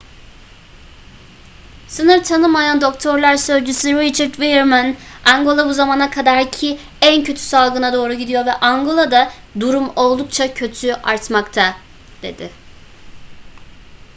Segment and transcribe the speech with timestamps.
[1.87, 8.45] sınır tanımayan doktorlar sözcüsü richard veerman angola bu zamana kadarki en kötü salgına doğru gidiyor
[8.45, 11.75] ve angola'da durum oldukça kötü artmakta
[12.21, 12.49] dedi